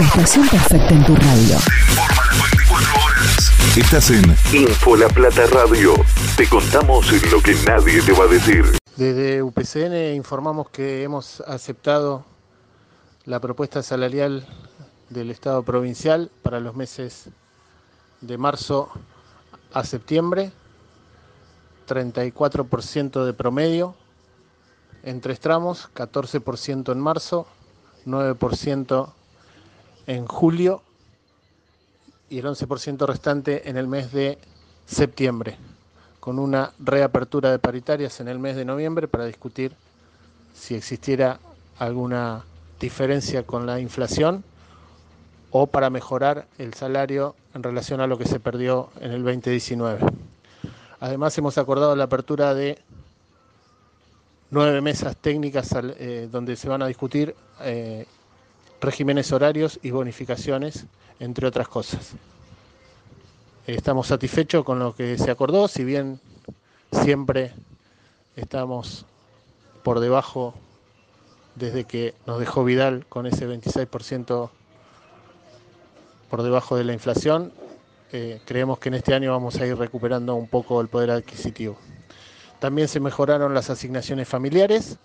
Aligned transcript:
Estación 0.00 0.46
perfecta 0.48 0.94
en 0.94 1.04
tu 1.06 1.16
radio. 1.16 1.56
Informa 1.88 2.22
las 2.26 2.52
24 2.52 3.04
horas. 3.04 3.76
Estás 3.76 4.10
en 4.10 4.24
Info 4.52 4.94
La 4.94 5.08
Plata 5.08 5.46
Radio. 5.46 5.94
Te 6.36 6.46
contamos 6.46 7.10
lo 7.32 7.40
que 7.40 7.54
nadie 7.66 8.02
te 8.02 8.12
va 8.12 8.24
a 8.24 8.26
decir. 8.26 8.64
Desde 8.96 9.42
UPCN 9.42 10.14
informamos 10.14 10.68
que 10.68 11.02
hemos 11.02 11.40
aceptado 11.40 12.26
la 13.24 13.40
propuesta 13.40 13.82
salarial 13.82 14.46
del 15.08 15.30
Estado 15.30 15.62
provincial 15.62 16.30
para 16.42 16.60
los 16.60 16.76
meses 16.76 17.30
de 18.20 18.36
marzo 18.36 18.90
a 19.72 19.82
septiembre, 19.84 20.52
34% 21.88 23.24
de 23.24 23.32
promedio 23.32 23.94
en 25.02 25.22
tres 25.22 25.40
tramos, 25.40 25.88
14% 25.94 26.92
en 26.92 27.00
marzo, 27.00 27.46
9% 28.04 29.15
en 30.06 30.26
julio 30.26 30.82
y 32.28 32.38
el 32.38 32.46
11% 32.46 33.06
restante 33.06 33.68
en 33.68 33.76
el 33.76 33.86
mes 33.86 34.12
de 34.12 34.38
septiembre, 34.84 35.56
con 36.20 36.38
una 36.38 36.72
reapertura 36.78 37.50
de 37.50 37.58
paritarias 37.58 38.20
en 38.20 38.28
el 38.28 38.38
mes 38.38 38.56
de 38.56 38.64
noviembre 38.64 39.08
para 39.08 39.24
discutir 39.24 39.72
si 40.54 40.74
existiera 40.74 41.38
alguna 41.78 42.44
diferencia 42.80 43.44
con 43.44 43.66
la 43.66 43.80
inflación 43.80 44.44
o 45.50 45.66
para 45.66 45.90
mejorar 45.90 46.46
el 46.58 46.74
salario 46.74 47.34
en 47.54 47.62
relación 47.62 48.00
a 48.00 48.06
lo 48.06 48.18
que 48.18 48.26
se 48.26 48.40
perdió 48.40 48.90
en 49.00 49.12
el 49.12 49.22
2019. 49.22 50.00
Además 51.00 51.36
hemos 51.38 51.58
acordado 51.58 51.94
la 51.94 52.04
apertura 52.04 52.54
de 52.54 52.78
nueve 54.50 54.80
mesas 54.80 55.16
técnicas 55.16 55.68
eh, 55.74 56.28
donde 56.30 56.56
se 56.56 56.68
van 56.68 56.82
a 56.82 56.86
discutir 56.86 57.34
eh, 57.60 58.06
regímenes 58.86 59.32
horarios 59.32 59.80
y 59.82 59.90
bonificaciones, 59.90 60.86
entre 61.18 61.46
otras 61.46 61.66
cosas. 61.66 62.12
Estamos 63.66 64.06
satisfechos 64.06 64.64
con 64.64 64.78
lo 64.78 64.94
que 64.94 65.18
se 65.18 65.28
acordó, 65.28 65.66
si 65.66 65.82
bien 65.82 66.20
siempre 66.92 67.52
estamos 68.36 69.04
por 69.82 69.98
debajo 69.98 70.54
desde 71.56 71.82
que 71.82 72.14
nos 72.26 72.38
dejó 72.38 72.62
Vidal 72.62 73.06
con 73.08 73.26
ese 73.26 73.48
26% 73.48 74.50
por 76.30 76.42
debajo 76.44 76.76
de 76.76 76.84
la 76.84 76.92
inflación, 76.92 77.52
eh, 78.12 78.40
creemos 78.44 78.78
que 78.78 78.88
en 78.88 78.94
este 78.94 79.14
año 79.14 79.32
vamos 79.32 79.56
a 79.56 79.66
ir 79.66 79.76
recuperando 79.76 80.36
un 80.36 80.46
poco 80.46 80.80
el 80.80 80.86
poder 80.86 81.10
adquisitivo. 81.10 81.76
También 82.60 82.86
se 82.86 83.00
mejoraron 83.00 83.52
las 83.52 83.68
asignaciones 83.68 84.28
familiares 84.28 84.98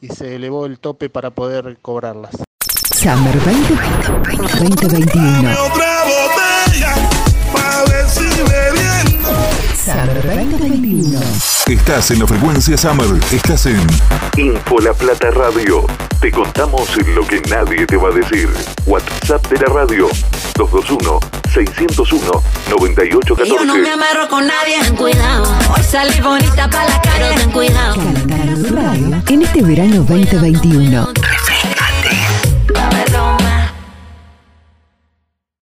y 0.00 0.08
se 0.08 0.36
elevó 0.36 0.66
el 0.66 0.78
tope 0.78 1.10
para 1.10 1.30
poder 1.30 1.78
cobrarlas. 1.82 2.47
Summer 2.98 3.38
2021. 3.44 5.54
Summer 9.84 10.22
2021. 10.24 11.20
Estás 11.68 12.10
en 12.10 12.18
la 12.18 12.26
frecuencia 12.26 12.76
Summer. 12.76 13.06
Estás 13.30 13.66
en 13.66 13.86
Info 14.36 14.80
La 14.80 14.92
Plata 14.94 15.30
Radio. 15.30 15.86
Te 16.20 16.32
contamos 16.32 16.88
lo 17.14 17.24
que 17.24 17.40
nadie 17.42 17.86
te 17.86 17.96
va 17.96 18.08
a 18.08 18.12
decir. 18.12 18.48
WhatsApp 18.84 19.46
de 19.46 19.58
la 19.58 19.66
radio 19.72 20.08
221-601-9814. 20.54 23.44
Yo 23.46 23.64
no 23.64 23.76
me 23.76 23.92
amarro 23.92 24.28
con 24.28 24.44
nadie, 24.44 24.80
ten 24.82 24.96
cuidado. 24.96 25.44
Hoy 25.72 25.84
salí 25.84 26.20
bonita 26.20 26.68
para 26.68 26.88
la 26.88 27.00
calle, 27.00 27.36
ten 27.36 27.52
cuidado. 27.52 27.94
En 29.28 29.42
este 29.42 29.62
verano 29.62 30.02
2021. 30.02 31.12